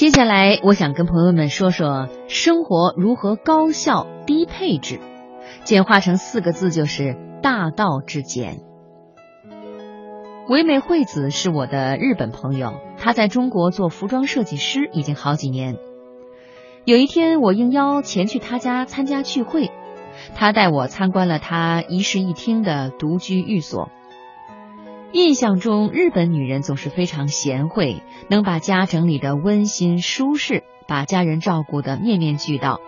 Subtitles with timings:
[0.00, 4.98] 接下来，我想跟朋友们说说生活如何高效低配置，
[5.64, 8.60] 简化成四个字就是大道至简。
[10.48, 15.76] 唯美惠子是我的日本朋友，她在中国做服装设计师已经好几年。
[16.86, 19.70] 有一天，我应邀前去她家参加聚会，
[20.34, 23.90] 她带我参观了她一室一厅的独居寓所。
[25.12, 32.80] 印象中，日本女人总是非常贤惠，能把家整理的温馨舒适，把家人照顾的面面俱到。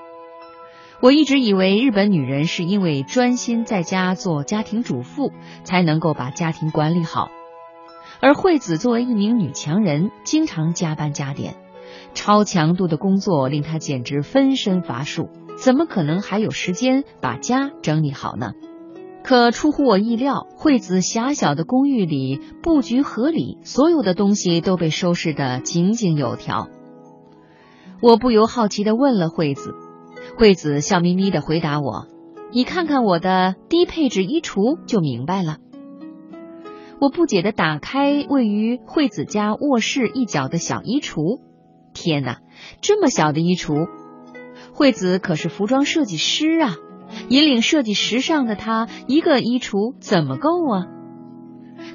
[1.00, 5.32] 我一直以为日本女人是因为专心在家做家庭主妇，
[5.64, 7.28] 才能够把家庭管理好。
[8.20, 11.56] 而惠子作为一名女强人，经常加班加点，
[12.14, 15.28] 超强度的工作令她简直分身乏术，
[15.58, 18.52] 怎么可能还有时间把家整理好呢？
[19.24, 26.68] 可出乎我意料，惠子狭小的公寓里布局合理，所有的东西都被收拾得井井有条。
[28.00, 29.74] 我不由好奇地问了惠子，
[30.36, 32.08] 惠子笑眯眯地回答我
[32.52, 35.58] ：“你看看我的低配置衣橱就明白了。”
[37.00, 41.40] 我不解地打开位于惠子家卧室一角的小衣橱，
[41.94, 42.40] 天哪，
[42.80, 43.88] 这么小的衣橱！
[44.72, 46.76] 惠子可是服装设计师啊！
[47.28, 50.86] 引领设计时尚的他，一个衣橱怎么够啊？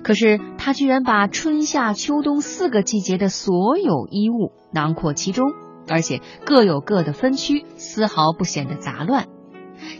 [0.04, 5.52] 可是他居然把春夏秋冬四个季节的所有衣物囊括其中，
[5.88, 9.28] 而且各有各的分区，丝毫不显得杂乱。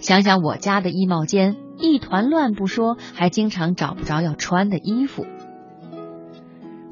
[0.02, 5.26] 想想我家的衣帽间一团乱不说，还经常找不着要穿的衣服。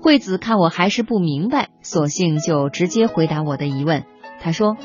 [0.02, 4.04] 惠子看我还是不明白，索性就直接回答我的疑问。
[4.40, 4.78] 他说：“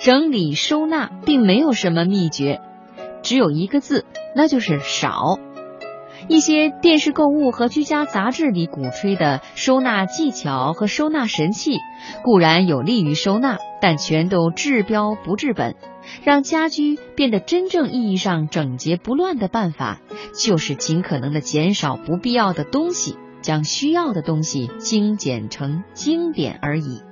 [0.00, 2.60] 整理收纳并没有什么秘诀。”
[3.24, 4.04] 只有一个字，
[4.36, 5.40] 那就是少。
[6.28, 11.78] 一些电视购物和居家杂志里鼓吹的收纳技巧和收纳神器，
[12.22, 15.74] 固然有利于收纳，但全都治标不治本。
[16.22, 20.00] 让家居变得真正意义上整洁不乱的办法，
[20.38, 27.02] 就是尽可能的减少不必要的东西，将需要的东西精简成经典而已。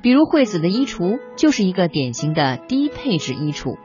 [0.00, 3.76] 比如惠子的衣橱，就是一个典型的低配置衣橱。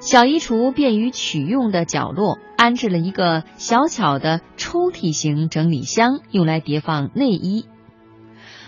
[0.00, 7.66] 小衣橱便于取用的角落安置了一个小巧的抽屉型整理箱，用来叠放内衣。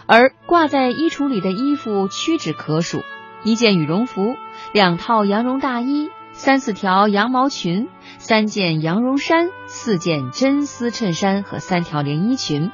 [0.06, 3.03] 而挂在衣橱里的衣服屈指可数：
[3.44, 4.34] 一件羽绒服、
[4.75, 7.88] 两套羊绒大衣、三四条羊毛裙、
[8.19, 12.70] 三件羊绒衫、四件真丝衬衫和三条连衣裙。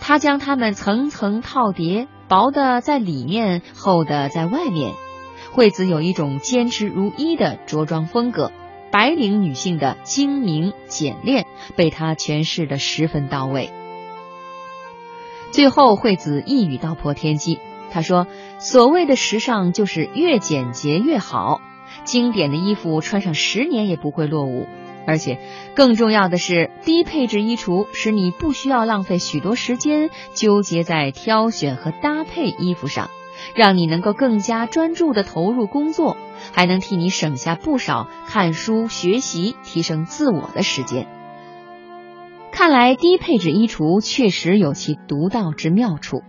[0.00, 4.94] 他将它们层层套叠，薄的在里面，厚的在外面。
[5.54, 8.50] 惠子有一种坚持如一的着装风格，
[8.90, 13.70] 白领女性的精明简练被她诠释的十分到位。
[15.52, 17.60] 最后，惠子一语道破天机，
[17.92, 18.26] 她说
[18.58, 21.60] ：“所谓的时尚就是越简洁越好，
[22.02, 24.66] 经典的衣服穿上十年也不会落伍，
[25.06, 25.38] 而且
[25.76, 33.08] 更重要的是，低配置衣橱使你不需要浪费许多时间纠结在挑选和搭配衣服上。”
[33.54, 36.16] 让你能够更加专注的投入工作，
[36.52, 41.06] 还能替你省下不少看书、学习、提升自我的时间。
[42.52, 46.22] 看来低配置衣橱确实有其独到之妙处。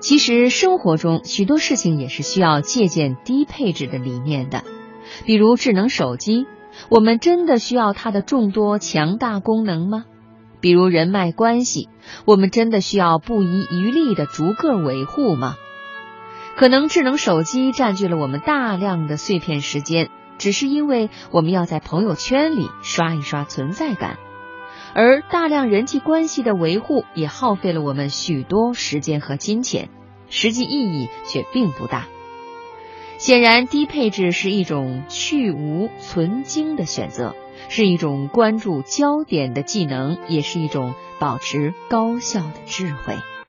[0.00, 4.64] 其实生活中许多事情也是需要借鉴低配置的理念的，
[5.24, 6.46] 比如智能手机，
[6.88, 10.04] 我们真的需要它的众多强大功能吗？
[10.60, 11.88] 比如人脉关系，
[12.24, 15.54] 我们真的需要不遗余力的逐个维护吗？
[16.56, 20.08] 可能智能手机占据了我们大量的碎片时间，
[20.38, 24.16] 只是因为我们要在朋友圈里刷一刷存在感，
[24.94, 29.90] 而大量人际关系的维护也耗费了我们许多时间和金钱，
[30.30, 32.06] 实际意义却并不大。
[33.18, 37.34] 显然，低配置是一种去无存精的选择，
[37.68, 43.14] 是一种关注焦点的技能，也是一种保持高效的智慧。